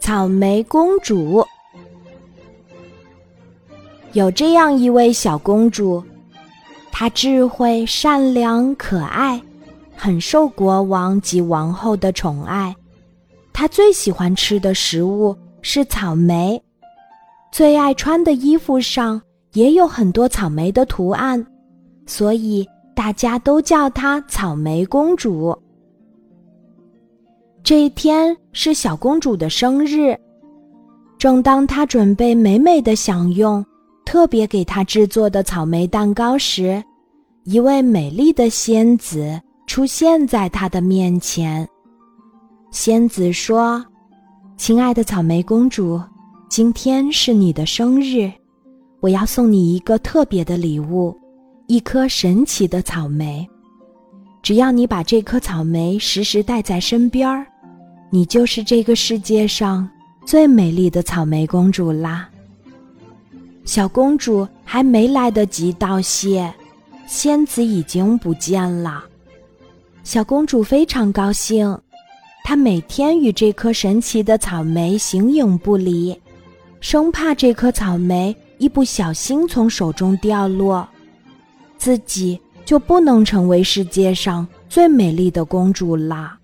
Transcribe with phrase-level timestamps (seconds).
[0.00, 1.46] 草莓公主。
[4.12, 6.02] 有这样一位小公主，
[6.90, 9.40] 她智慧、善良、可爱，
[9.96, 12.74] 很受国王及王后的宠爱。
[13.52, 16.62] 她最喜欢吃的食物是草莓，
[17.50, 19.20] 最爱穿的衣服上
[19.52, 21.46] 也有很多草莓的图案，
[22.04, 25.56] 所以大家都叫她草莓公主。
[27.64, 30.18] 这一天是小公主的生日，
[31.16, 33.64] 正当她准备美美的享用
[34.04, 36.82] 特别给她制作的草莓蛋糕时，
[37.44, 41.66] 一位美丽的仙子出现在她的面前。
[42.72, 43.84] 仙子说
[44.58, 46.02] ：“亲爱的草莓公主，
[46.50, 48.28] 今天是你的生日，
[48.98, 51.16] 我要送你一个特别的礼物——
[51.68, 53.48] 一颗神奇的草莓。
[54.42, 57.46] 只要你把这颗草莓时时带在身边儿。”
[58.14, 59.88] 你就是这个世界上
[60.26, 62.28] 最美丽的草莓公主啦！
[63.64, 66.52] 小公主还没来得及道谢，
[67.06, 69.02] 仙子已经不见了。
[70.04, 71.80] 小公主非常高兴，
[72.44, 76.14] 她每天与这颗神奇的草莓形影不离，
[76.82, 80.86] 生怕这颗草莓一不小心从手中掉落，
[81.78, 86.38] 自己就不能成为世界上最美丽的公主啦。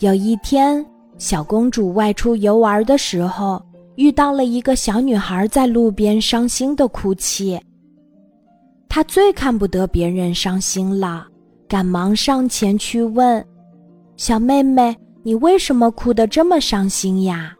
[0.00, 0.84] 有一天，
[1.18, 3.62] 小公主外出游玩的时候，
[3.96, 7.60] 遇到了一个小女孩在路边伤心的哭泣。
[8.88, 11.26] 她最看不得别人伤心了，
[11.68, 13.44] 赶忙上前去问
[14.16, 17.54] ：“小妹妹，你为什么哭得这么伤心呀？”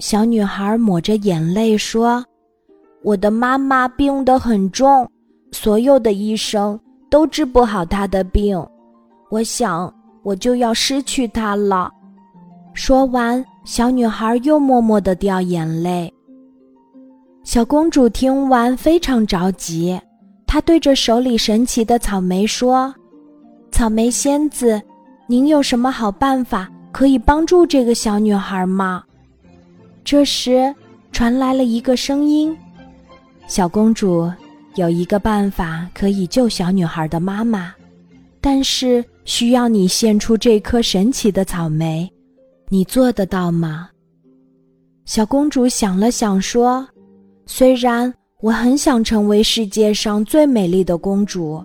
[0.00, 2.24] 小女孩抹着眼泪说
[3.04, 5.08] ：“我的妈妈病得很重，
[5.52, 6.76] 所有的医生
[7.08, 8.60] 都治不好她的病，
[9.30, 9.88] 我想。”
[10.24, 11.88] 我就要失去他了。
[12.72, 16.12] 说完，小女孩又默默的掉眼泪。
[17.44, 20.00] 小公主听完非常着急，
[20.46, 22.92] 她对着手里神奇的草莓说
[23.70, 24.82] ：“草莓仙子，
[25.28, 29.04] 您有什么好办法可以帮助这个小女孩吗？”
[30.02, 30.74] 这时，
[31.12, 32.56] 传来了一个声音
[33.46, 34.28] ：“小公主，
[34.74, 37.72] 有一个办法可以救小女孩的妈妈，
[38.40, 42.10] 但是……”需要你献出这颗神奇的草莓，
[42.68, 43.88] 你做得到吗？
[45.06, 46.86] 小公主想了想说
[47.46, 51.64] ：“虽然我很想成为世界上最美丽的公主，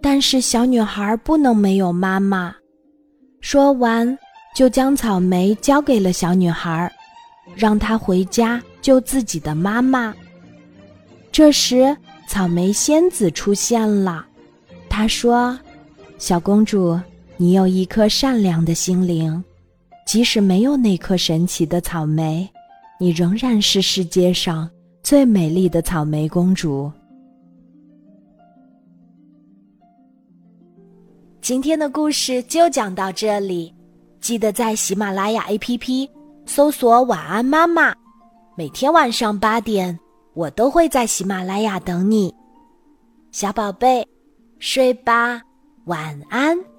[0.00, 2.54] 但是小女孩不能没有妈妈。”
[3.40, 4.16] 说完，
[4.54, 6.92] 就将草莓交给了小女孩，
[7.56, 10.14] 让她回家救自己的妈妈。
[11.32, 11.96] 这时，
[12.28, 14.24] 草莓仙子出现了，
[14.88, 15.58] 她说。
[16.22, 16.96] 小公主，
[17.36, 19.42] 你有一颗善良的心灵，
[20.06, 22.48] 即使没有那颗神奇的草莓，
[23.00, 24.70] 你仍然是世界上
[25.02, 26.88] 最美丽的草莓公主。
[31.40, 33.74] 今天的故事就讲到这里，
[34.20, 36.08] 记得在喜马拉雅 APP
[36.46, 37.92] 搜索“晚安妈妈”，
[38.56, 39.98] 每天晚上八点，
[40.34, 42.32] 我都会在喜马拉雅等你，
[43.32, 44.06] 小宝贝，
[44.60, 45.42] 睡吧。
[45.84, 46.71] 晚安。